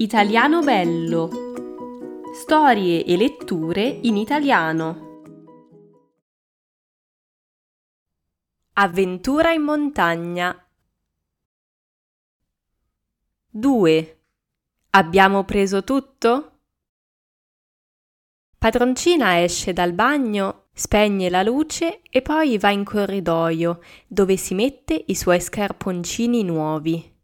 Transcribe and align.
Italiano 0.00 0.62
Bello. 0.62 1.28
Storie 2.32 3.04
e 3.04 3.18
letture 3.18 3.82
in 3.82 4.16
italiano. 4.16 5.20
Avventura 8.72 9.52
in 9.52 9.60
montagna. 9.60 10.66
2. 13.50 14.20
Abbiamo 14.88 15.44
preso 15.44 15.84
tutto? 15.84 16.60
Padroncina 18.56 19.42
esce 19.42 19.74
dal 19.74 19.92
bagno, 19.92 20.68
spegne 20.72 21.28
la 21.28 21.42
luce 21.42 22.00
e 22.08 22.22
poi 22.22 22.56
va 22.56 22.70
in 22.70 22.84
corridoio, 22.84 23.82
dove 24.06 24.38
si 24.38 24.54
mette 24.54 25.04
i 25.08 25.14
suoi 25.14 25.42
scarponcini 25.42 26.42
nuovi. 26.42 27.18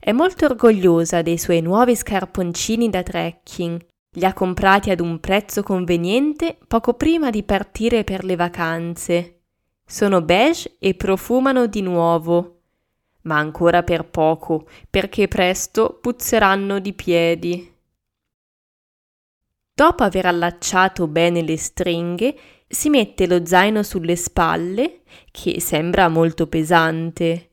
È 0.00 0.12
molto 0.12 0.44
orgogliosa 0.44 1.22
dei 1.22 1.38
suoi 1.38 1.60
nuovi 1.60 1.96
scarponcini 1.96 2.88
da 2.88 3.02
trekking. 3.02 3.84
Li 4.12 4.24
ha 4.24 4.32
comprati 4.32 4.90
ad 4.90 5.00
un 5.00 5.18
prezzo 5.18 5.62
conveniente 5.62 6.56
poco 6.66 6.94
prima 6.94 7.30
di 7.30 7.42
partire 7.42 8.04
per 8.04 8.24
le 8.24 8.36
vacanze. 8.36 9.40
Sono 9.84 10.22
beige 10.22 10.76
e 10.78 10.94
profumano 10.94 11.66
di 11.66 11.82
nuovo. 11.82 12.60
Ma 13.22 13.38
ancora 13.38 13.82
per 13.82 14.08
poco, 14.08 14.68
perché 14.88 15.26
presto 15.26 15.98
puzzeranno 16.00 16.78
di 16.78 16.92
piedi. 16.92 17.76
Dopo 19.74 20.02
aver 20.04 20.26
allacciato 20.26 21.06
bene 21.08 21.42
le 21.42 21.56
stringhe, 21.56 22.36
si 22.66 22.88
mette 22.88 23.26
lo 23.26 23.44
zaino 23.44 23.82
sulle 23.82 24.16
spalle, 24.16 25.02
che 25.30 25.60
sembra 25.60 26.08
molto 26.08 26.46
pesante 26.46 27.47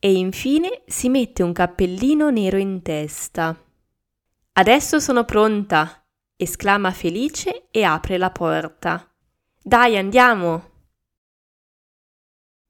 e 0.00 0.12
infine 0.14 0.82
si 0.86 1.10
mette 1.10 1.42
un 1.42 1.52
cappellino 1.52 2.30
nero 2.30 2.56
in 2.56 2.80
testa. 2.80 3.54
Adesso 4.52 4.98
sono 4.98 5.24
pronta, 5.24 6.04
esclama 6.36 6.90
felice 6.90 7.68
e 7.70 7.84
apre 7.84 8.16
la 8.16 8.30
porta. 8.30 9.06
Dai, 9.62 9.98
andiamo. 9.98 10.68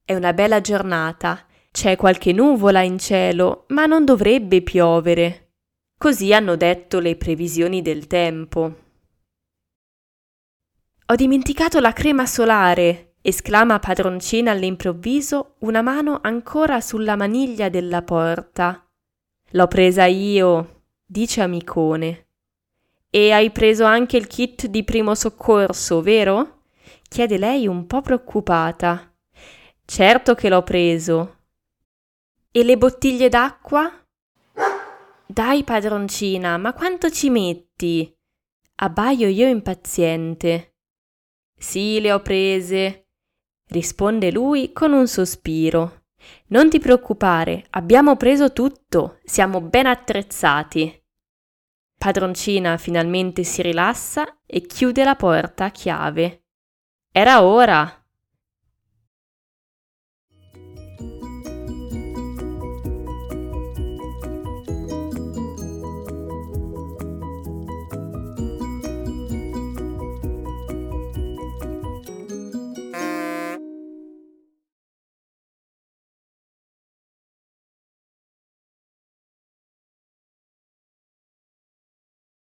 È 0.04 0.14
una 0.14 0.32
bella 0.32 0.60
giornata, 0.60 1.46
c'è 1.70 1.94
qualche 1.94 2.32
nuvola 2.32 2.82
in 2.82 2.98
cielo, 2.98 3.64
ma 3.68 3.86
non 3.86 4.04
dovrebbe 4.04 4.60
piovere. 4.62 5.52
Così 5.96 6.32
hanno 6.32 6.56
detto 6.56 6.98
le 6.98 7.14
previsioni 7.14 7.80
del 7.80 8.08
tempo. 8.08 8.74
Ho 11.06 11.14
dimenticato 11.14 11.78
la 11.78 11.92
crema 11.92 12.26
solare, 12.26 13.09
esclama 13.22 13.78
padroncina 13.78 14.50
all'improvviso, 14.52 15.56
una 15.60 15.82
mano 15.82 16.20
ancora 16.22 16.80
sulla 16.80 17.16
maniglia 17.16 17.68
della 17.68 18.02
porta. 18.02 18.86
L'ho 19.50 19.66
presa 19.66 20.04
io, 20.06 20.82
dice 21.04 21.42
amicone. 21.42 22.26
E 23.10 23.32
hai 23.32 23.50
preso 23.50 23.84
anche 23.84 24.16
il 24.16 24.26
kit 24.26 24.66
di 24.66 24.84
primo 24.84 25.14
soccorso, 25.14 26.00
vero? 26.00 26.62
chiede 27.08 27.38
lei 27.38 27.66
un 27.66 27.86
po' 27.86 28.00
preoccupata. 28.00 29.12
Certo 29.84 30.34
che 30.36 30.48
l'ho 30.48 30.62
preso. 30.62 31.38
E 32.52 32.62
le 32.62 32.78
bottiglie 32.78 33.28
d'acqua? 33.28 33.90
Dai, 35.26 35.64
padroncina, 35.64 36.56
ma 36.56 36.72
quanto 36.72 37.10
ci 37.10 37.30
metti? 37.30 38.16
Abbaio 38.76 39.26
io 39.26 39.48
impaziente. 39.48 40.76
Sì, 41.56 42.00
le 42.00 42.12
ho 42.12 42.20
prese, 42.20 43.09
risponde 43.70 44.30
lui 44.30 44.72
con 44.72 44.92
un 44.92 45.06
sospiro. 45.06 46.04
Non 46.48 46.68
ti 46.68 46.78
preoccupare, 46.78 47.64
abbiamo 47.70 48.16
preso 48.16 48.52
tutto, 48.52 49.18
siamo 49.24 49.60
ben 49.60 49.86
attrezzati. 49.86 51.02
Padroncina 51.98 52.76
finalmente 52.76 53.44
si 53.44 53.62
rilassa 53.62 54.40
e 54.46 54.62
chiude 54.62 55.04
la 55.04 55.16
porta 55.16 55.66
a 55.66 55.70
chiave. 55.70 56.44
Era 57.12 57.42
ora. 57.42 57.99